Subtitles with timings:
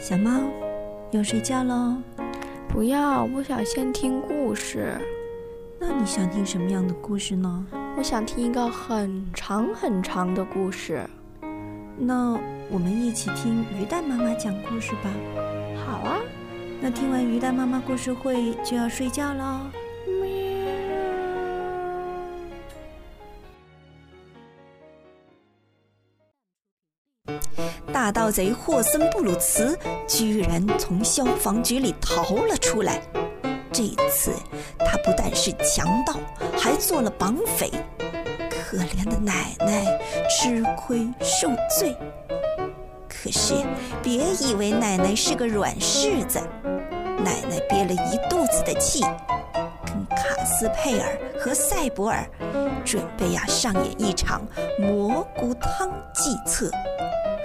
[0.00, 0.30] 小猫，
[1.10, 1.94] 要睡觉喽？
[2.70, 4.96] 不要，我想先听故事。
[5.78, 7.66] 那你想听什么样的故事呢？
[7.98, 11.02] 我想听一个很长很长的故事。
[11.98, 12.32] 那
[12.70, 15.10] 我们一起听鱼蛋妈妈讲故事吧。
[15.84, 16.16] 好啊。
[16.80, 19.66] 那听完鱼蛋妈妈故事会就要睡觉喽。
[28.10, 33.00] 盗贼霍森布鲁茨居然从消防局里逃了出来。
[33.72, 34.32] 这次
[34.78, 36.14] 他不但是强盗，
[36.58, 37.70] 还做了绑匪。
[38.50, 39.84] 可怜的奶奶
[40.28, 41.96] 吃亏受罪。
[43.08, 43.54] 可是
[44.02, 46.40] 别以为奶奶是个软柿子，
[47.18, 49.02] 奶奶憋了一肚子的气，
[49.84, 52.24] 跟卡斯佩尔和赛博尔
[52.84, 54.42] 准备呀上演一场
[54.78, 56.70] 蘑菇汤计策。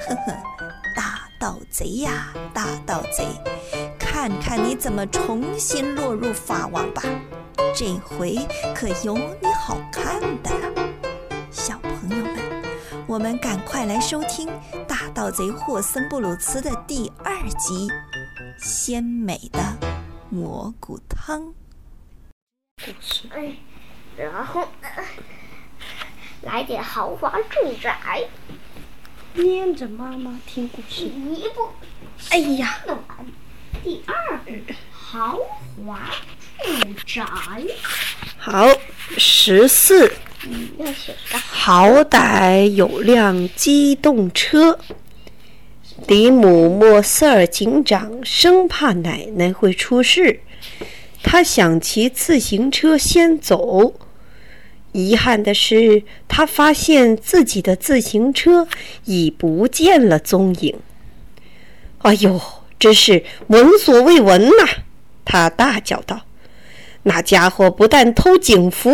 [0.02, 0.34] 呵呵，
[0.96, 3.26] 大盗贼呀，大盗贼，
[3.98, 7.04] 看看你怎么重新落入法网吧！
[7.74, 8.38] 这回
[8.76, 10.90] 可有你好看的了，
[11.52, 12.64] 小朋友们，
[13.08, 14.48] 我们赶快来收听
[14.86, 17.88] 《大盗贼霍森布鲁茨》的第二集
[18.58, 19.60] 《鲜美的
[20.30, 21.42] 蘑菇汤》。
[22.86, 23.28] 故事，
[24.16, 24.68] 然后
[26.42, 28.24] 来点豪华住宅。
[29.36, 31.06] 黏着妈妈听故事。
[31.06, 31.68] 第一步，
[32.30, 32.80] 哎呀，
[33.84, 34.40] 第二，
[34.92, 35.38] 豪
[35.86, 36.00] 华
[36.64, 36.72] 住
[37.06, 37.26] 宅。
[38.38, 38.68] 好，
[39.18, 40.12] 十四。
[40.48, 44.80] 嗯，要写个好歹有辆机动车。
[46.08, 50.40] 迪姆·莫瑟尔警长生怕奶奶会出事，
[51.24, 53.94] 他想骑自行车先走。
[54.96, 58.66] 遗憾的是，他发现自己的自行车
[59.04, 60.80] 已不见了踪影。
[61.98, 62.40] 哎呦，
[62.80, 64.66] 真是闻所未闻呐！
[65.26, 66.22] 他大叫道
[67.04, 68.90] ：“那家伙不但偷警服，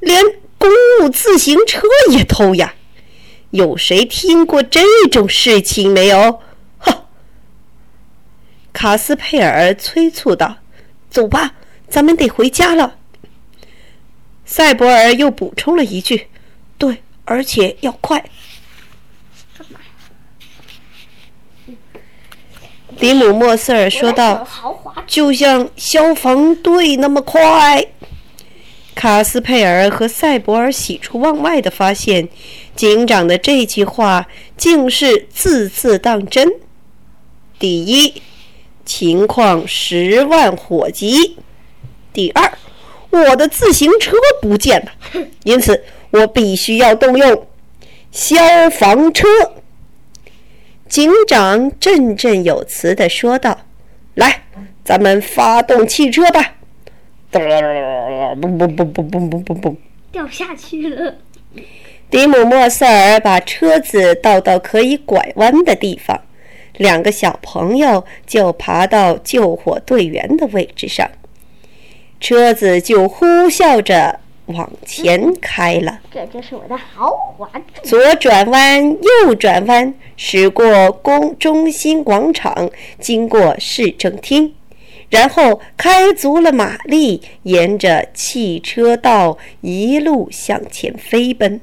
[0.00, 0.20] 连
[0.58, 0.68] 公
[1.00, 2.74] 务自行车也偷呀！
[3.50, 6.40] 有谁听过这种事情没有？”
[6.78, 7.04] 哈！
[8.72, 10.56] 卡斯佩尔催促道
[11.08, 11.54] ：“走吧，
[11.88, 12.96] 咱们得回家了。”
[14.50, 16.26] 赛博尔又补充了一句
[16.76, 18.24] ：“对，而且要快。”
[22.98, 24.44] 迪姆·莫瑟尔说道
[25.06, 27.86] ：“就像消防队那么快。”
[28.96, 32.28] 卡斯佩尔和赛博尔喜出望外的发现，
[32.74, 36.48] 警长的这句话竟是字字当真。
[37.60, 38.20] 第一，
[38.84, 41.36] 情况十万火急；
[42.12, 42.58] 第二。
[43.10, 44.92] 我的自行车不见了，
[45.44, 47.46] 因此我必须要动用
[48.10, 48.36] 消
[48.70, 49.26] 防车。
[50.88, 53.60] 警长振振有词地说道
[54.14, 54.42] ：“来，
[54.84, 56.54] 咱们发动汽车吧！”
[57.32, 59.76] 嘣嘣嘣嘣嘣嘣嘣嘣，
[60.10, 61.14] 掉下去了。
[62.10, 66.20] 迪姆·莫塞尔把车子倒到可以拐弯的地方，
[66.76, 71.08] 两个小朋友就爬到救火队员的位置上。
[72.20, 76.00] 车子就呼啸着往前开了。
[76.12, 77.50] 这就是我的豪华。
[77.82, 78.84] 左转弯，
[79.26, 84.54] 右转弯，驶过公中心广场，经过市政厅，
[85.08, 91.60] 然后开足了马力，沿着汽车道一路向前飞奔。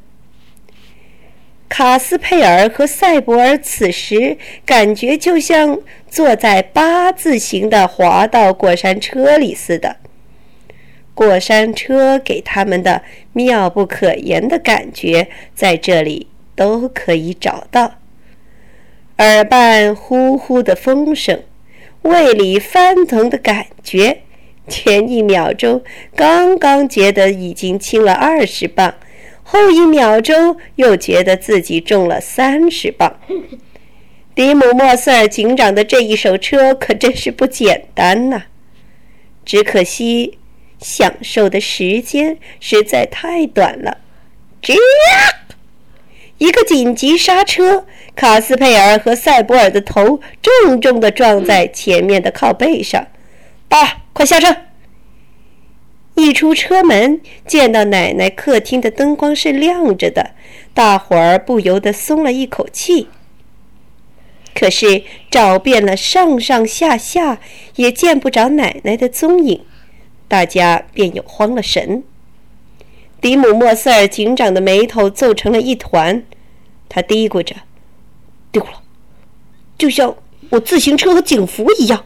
[1.70, 5.78] 卡斯佩尔和赛博尔此时感觉就像
[6.10, 9.98] 坐在八字形的滑道过山车里似的。
[11.18, 13.02] 过山车给他们的
[13.34, 17.96] 妙不可言的感觉，在这里都可以找到。
[19.18, 21.42] 耳畔呼呼的风声，
[22.04, 24.20] 胃里翻腾的感觉，
[24.68, 25.82] 前一秒钟
[26.16, 28.94] 刚刚觉得已经轻了二十磅，
[29.42, 33.20] 后一秒钟又觉得自己重了三十磅。
[34.36, 38.44] 迪姆·莫塞尔警长的这一手车可真是不简单呐，
[39.44, 40.38] 只可惜。
[40.80, 43.98] 享受的时间实在太短了。
[44.62, 44.82] 这样，
[46.38, 47.86] 一个紧急刹车，
[48.16, 53.08] 卡斯佩尔和塞博尔的头重重地撞在前面的靠背上。
[53.68, 54.56] 爸，快下车！
[56.16, 60.32] 一出车门，见到奶奶客厅的灯光是亮着的，
[60.74, 63.08] 大伙儿不由得松了一口气。
[64.56, 67.40] 可是找遍了上上下下，
[67.76, 69.64] 也见不着奶奶的踪影。
[70.28, 72.04] 大家便又慌了神。
[73.20, 76.24] 迪姆·莫塞尔警长的眉头皱成了一团，
[76.88, 77.56] 他嘀咕着
[78.52, 78.82] ：“丢了，
[79.78, 80.16] 就像
[80.50, 81.98] 我自行车和警服一样，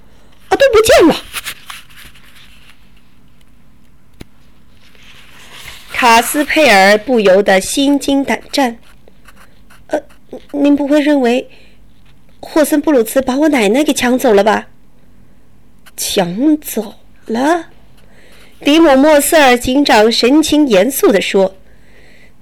[0.47, 1.15] 啊，都不见了。
[5.91, 8.79] 卡斯佩尔不由得心惊胆战。
[9.87, 10.01] 呃，
[10.51, 11.49] 您不会认为
[12.39, 14.67] 霍森布鲁茨把我奶奶给抢走了吧？
[15.97, 16.95] 抢走
[17.25, 17.67] 了？
[18.63, 21.55] 迪姆莫瑟尔警长神情严肃地说：“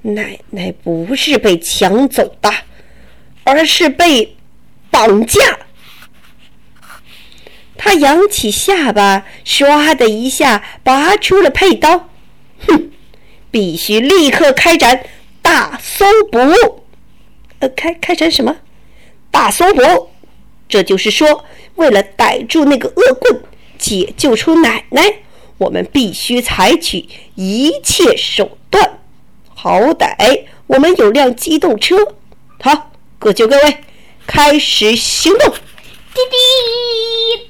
[0.04, 2.54] 奶奶不是被抢走的，
[3.46, 4.36] 而是被
[4.92, 5.60] 绑架。”
[7.78, 12.10] 他扬起下巴，唰的一下拔出了佩刀。
[12.68, 12.92] 哼，
[13.50, 15.06] 必须立刻开展
[15.42, 16.84] 大搜捕。
[17.60, 18.58] 呃，开开展什么？
[19.32, 20.10] 大搜捕。
[20.68, 21.46] 这就是说，
[21.76, 23.42] 为了逮住那个恶棍，
[23.78, 25.02] 解救出奶奶，
[25.60, 29.00] 我们必须采取一切手段。
[29.54, 31.96] 好歹我们有辆机动车。
[32.62, 33.78] 好，各就各位，
[34.26, 35.54] 开始行动。
[36.14, 37.50] 滴滴。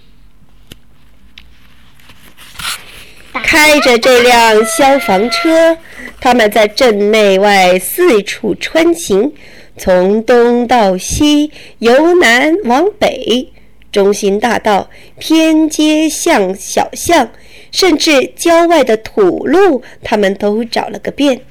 [3.43, 5.77] 开着这辆消防车，
[6.19, 9.31] 他们在镇内外四处穿行，
[9.77, 13.51] 从东到西，由南往北，
[13.91, 17.29] 中心大道、偏街巷、小巷，
[17.71, 21.41] 甚至郊外的土路，他们都找了个遍。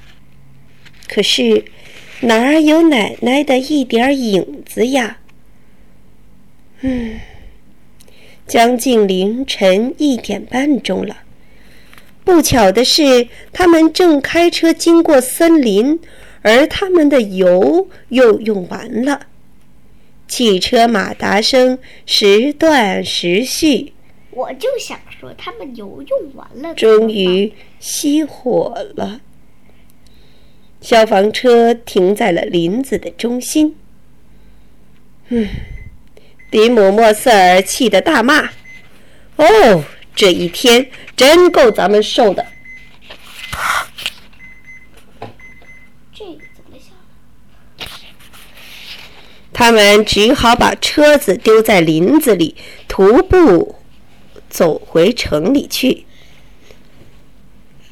[1.06, 1.64] 可是，
[2.20, 5.18] 哪有奶奶的一点影子呀？
[6.80, 7.20] 嗯，
[8.46, 11.18] 将近凌晨一点半钟了。
[12.24, 15.98] 不巧的是，他们正开车经过森林，
[16.42, 19.22] 而他们的油又用完了。
[20.26, 23.94] 汽车马达声时断时续。
[24.38, 29.20] 我就想说，他们油用完了，终于熄火了。
[30.80, 33.74] 消防车停在了林子的中心。
[35.30, 35.48] 嗯，
[36.52, 38.50] 迪姆莫瑟尔气得大骂
[39.34, 42.46] ：“哦！”这一天真够咱们受的。
[46.12, 47.86] 这个怎么下？
[49.52, 52.56] 他们只好把车子丢在林子里，
[52.86, 53.77] 徒步
[54.48, 56.04] 走回城里去。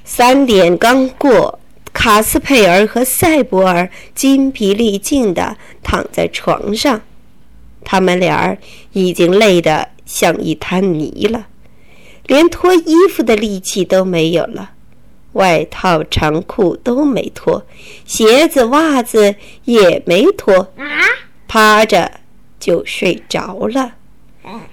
[0.04, 1.58] 三点刚过，
[1.92, 7.02] 卡斯佩尔和塞博尔筋疲力尽的躺在床上，
[7.84, 8.56] 他们俩
[8.92, 11.48] 已经累得像一滩泥了。
[12.26, 14.72] 连脱衣服的力气都没有了，
[15.32, 17.64] 外套、长裤都没脱，
[18.04, 20.72] 鞋子、袜子也没脱，
[21.46, 22.10] 趴着
[22.58, 23.94] 就睡着了。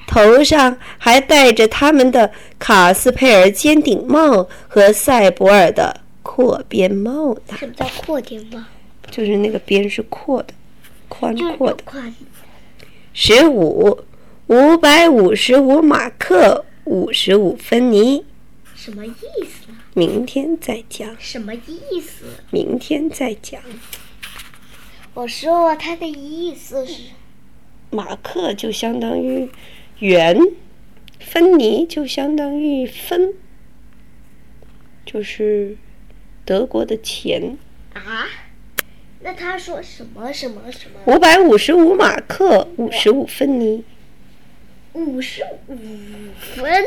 [0.07, 7.57] 头上还戴着他们的卡斯佩尔尖顶帽和塞博尔的阔边帽呢。
[7.57, 8.63] 什么叫阔边帽？
[9.09, 10.53] 就是那个边是阔的，
[11.07, 11.83] 宽阔的。
[13.13, 13.99] 十五，
[14.47, 16.65] 五百五十五马克。
[16.85, 18.25] 五十五分尼，
[18.75, 19.13] 什么意
[19.45, 19.71] 思？
[19.93, 21.15] 明天再讲。
[21.17, 22.25] 什么意思？
[22.51, 23.61] 明天再讲。
[25.13, 27.03] 我说他的意思是，
[27.93, 29.49] 马克就相当于
[29.99, 30.37] 元，
[31.19, 33.33] 芬尼就相当于分，
[35.05, 35.77] 就是
[36.43, 37.57] 德国的钱。
[37.93, 38.27] 啊？
[39.21, 41.13] 那他说什么什么什么？
[41.13, 43.83] 五百五十五马克，五十五芬尼。
[44.93, 45.77] 五十五
[46.55, 46.85] 分，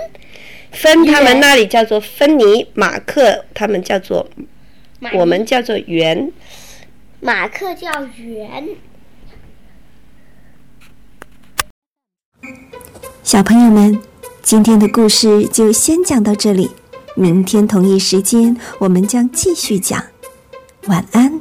[0.71, 4.29] 分他们那里叫做芬尼，马克他们叫做，
[5.15, 6.31] 我们叫做元，
[7.21, 8.69] 马克叫元。
[13.27, 14.01] 小朋友们，
[14.41, 16.71] 今天的故事就先讲到这里，
[17.17, 20.01] 明天同一时间我们将继续讲，
[20.87, 21.41] 晚安。